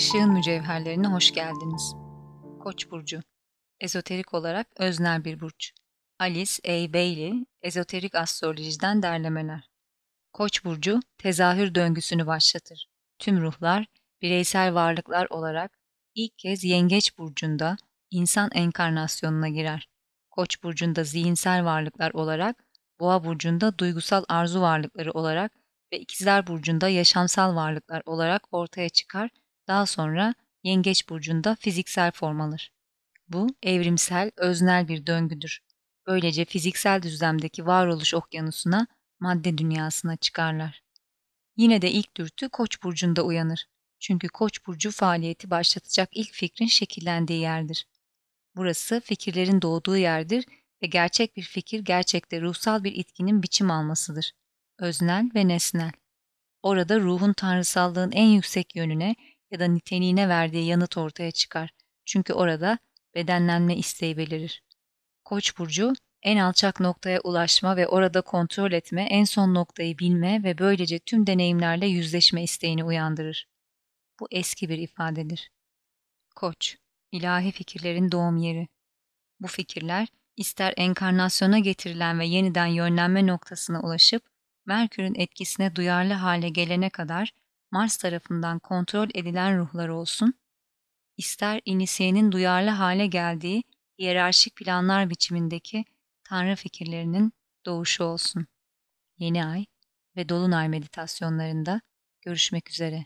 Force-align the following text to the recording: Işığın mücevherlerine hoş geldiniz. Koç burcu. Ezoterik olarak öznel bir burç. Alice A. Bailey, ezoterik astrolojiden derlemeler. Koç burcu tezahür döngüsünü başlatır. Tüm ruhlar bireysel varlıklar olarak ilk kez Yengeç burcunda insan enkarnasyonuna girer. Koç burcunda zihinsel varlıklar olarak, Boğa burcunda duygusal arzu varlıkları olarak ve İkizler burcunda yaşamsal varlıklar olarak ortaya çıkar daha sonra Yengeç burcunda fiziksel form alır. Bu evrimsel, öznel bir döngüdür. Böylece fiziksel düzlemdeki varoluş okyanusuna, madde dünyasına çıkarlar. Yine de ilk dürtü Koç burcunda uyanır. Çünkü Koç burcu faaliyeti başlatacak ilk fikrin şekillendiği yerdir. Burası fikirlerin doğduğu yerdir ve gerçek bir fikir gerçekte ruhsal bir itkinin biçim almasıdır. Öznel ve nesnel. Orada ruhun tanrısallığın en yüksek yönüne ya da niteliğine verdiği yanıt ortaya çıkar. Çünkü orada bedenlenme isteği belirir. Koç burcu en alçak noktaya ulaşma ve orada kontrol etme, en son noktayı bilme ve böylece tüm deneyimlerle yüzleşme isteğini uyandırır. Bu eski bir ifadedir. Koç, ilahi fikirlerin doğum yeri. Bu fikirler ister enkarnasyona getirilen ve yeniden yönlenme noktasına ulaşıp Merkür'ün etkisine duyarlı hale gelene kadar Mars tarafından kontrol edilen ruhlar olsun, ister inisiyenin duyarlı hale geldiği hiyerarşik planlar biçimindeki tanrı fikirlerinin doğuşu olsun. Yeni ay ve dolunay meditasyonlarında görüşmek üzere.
Işığın 0.00 0.32
mücevherlerine 0.32 1.06
hoş 1.06 1.32
geldiniz. 1.32 1.94
Koç 2.60 2.90
burcu. 2.90 3.20
Ezoterik 3.80 4.34
olarak 4.34 4.66
öznel 4.76 5.24
bir 5.24 5.40
burç. 5.40 5.72
Alice 6.18 6.52
A. 6.64 6.92
Bailey, 6.92 7.44
ezoterik 7.62 8.14
astrolojiden 8.14 9.02
derlemeler. 9.02 9.70
Koç 10.32 10.64
burcu 10.64 11.00
tezahür 11.18 11.74
döngüsünü 11.74 12.26
başlatır. 12.26 12.88
Tüm 13.18 13.40
ruhlar 13.40 13.86
bireysel 14.22 14.74
varlıklar 14.74 15.26
olarak 15.30 15.78
ilk 16.14 16.38
kez 16.38 16.64
Yengeç 16.64 17.18
burcunda 17.18 17.76
insan 18.10 18.50
enkarnasyonuna 18.54 19.48
girer. 19.48 19.88
Koç 20.30 20.62
burcunda 20.62 21.04
zihinsel 21.04 21.64
varlıklar 21.64 22.10
olarak, 22.10 22.64
Boğa 23.00 23.24
burcunda 23.24 23.78
duygusal 23.78 24.24
arzu 24.28 24.60
varlıkları 24.60 25.12
olarak 25.12 25.52
ve 25.92 26.00
İkizler 26.00 26.46
burcunda 26.46 26.88
yaşamsal 26.88 27.56
varlıklar 27.56 28.02
olarak 28.06 28.42
ortaya 28.50 28.88
çıkar 28.88 29.30
daha 29.70 29.86
sonra 29.86 30.34
Yengeç 30.62 31.08
burcunda 31.08 31.56
fiziksel 31.60 32.12
form 32.12 32.40
alır. 32.40 32.72
Bu 33.28 33.46
evrimsel, 33.62 34.30
öznel 34.36 34.88
bir 34.88 35.06
döngüdür. 35.06 35.60
Böylece 36.06 36.44
fiziksel 36.44 37.02
düzlemdeki 37.02 37.66
varoluş 37.66 38.14
okyanusuna, 38.14 38.86
madde 39.20 39.58
dünyasına 39.58 40.16
çıkarlar. 40.16 40.82
Yine 41.56 41.82
de 41.82 41.90
ilk 41.90 42.16
dürtü 42.16 42.48
Koç 42.48 42.82
burcunda 42.82 43.22
uyanır. 43.22 43.66
Çünkü 43.98 44.28
Koç 44.28 44.66
burcu 44.66 44.90
faaliyeti 44.90 45.50
başlatacak 45.50 46.08
ilk 46.12 46.32
fikrin 46.32 46.66
şekillendiği 46.66 47.40
yerdir. 47.40 47.86
Burası 48.56 49.00
fikirlerin 49.00 49.62
doğduğu 49.62 49.96
yerdir 49.96 50.44
ve 50.82 50.86
gerçek 50.86 51.36
bir 51.36 51.42
fikir 51.42 51.80
gerçekte 51.80 52.40
ruhsal 52.40 52.84
bir 52.84 52.92
itkinin 52.92 53.42
biçim 53.42 53.70
almasıdır. 53.70 54.32
Öznel 54.78 55.30
ve 55.34 55.48
nesnel. 55.48 55.92
Orada 56.62 57.00
ruhun 57.00 57.32
tanrısallığın 57.32 58.12
en 58.12 58.26
yüksek 58.26 58.76
yönüne 58.76 59.16
ya 59.50 59.60
da 59.60 59.64
niteliğine 59.64 60.28
verdiği 60.28 60.66
yanıt 60.66 60.96
ortaya 60.96 61.30
çıkar. 61.30 61.70
Çünkü 62.04 62.32
orada 62.32 62.78
bedenlenme 63.14 63.76
isteği 63.76 64.16
belirir. 64.16 64.62
Koç 65.24 65.58
burcu 65.58 65.92
en 66.22 66.36
alçak 66.36 66.80
noktaya 66.80 67.20
ulaşma 67.20 67.76
ve 67.76 67.88
orada 67.88 68.20
kontrol 68.20 68.72
etme, 68.72 69.02
en 69.02 69.24
son 69.24 69.54
noktayı 69.54 69.98
bilme 69.98 70.42
ve 70.44 70.58
böylece 70.58 70.98
tüm 70.98 71.26
deneyimlerle 71.26 71.86
yüzleşme 71.86 72.42
isteğini 72.42 72.84
uyandırır. 72.84 73.48
Bu 74.20 74.28
eski 74.30 74.68
bir 74.68 74.78
ifadedir. 74.78 75.50
Koç, 76.36 76.76
ilahi 77.12 77.52
fikirlerin 77.52 78.12
doğum 78.12 78.36
yeri. 78.36 78.68
Bu 79.40 79.46
fikirler 79.46 80.08
ister 80.36 80.74
enkarnasyona 80.76 81.58
getirilen 81.58 82.18
ve 82.18 82.26
yeniden 82.26 82.66
yönlenme 82.66 83.26
noktasına 83.26 83.80
ulaşıp 83.80 84.22
Merkür'ün 84.66 85.14
etkisine 85.14 85.76
duyarlı 85.76 86.12
hale 86.12 86.48
gelene 86.48 86.90
kadar 86.90 87.32
Mars 87.70 87.96
tarafından 87.96 88.58
kontrol 88.58 89.08
edilen 89.14 89.58
ruhlar 89.58 89.88
olsun, 89.88 90.34
ister 91.16 91.60
inisiyenin 91.64 92.32
duyarlı 92.32 92.70
hale 92.70 93.06
geldiği 93.06 93.64
hiyerarşik 93.98 94.56
planlar 94.56 95.10
biçimindeki 95.10 95.84
tanrı 96.24 96.56
fikirlerinin 96.56 97.32
doğuşu 97.66 98.04
olsun. 98.04 98.46
Yeni 99.18 99.46
ay 99.46 99.66
ve 100.16 100.28
dolunay 100.28 100.68
meditasyonlarında 100.68 101.80
görüşmek 102.22 102.70
üzere. 102.70 103.04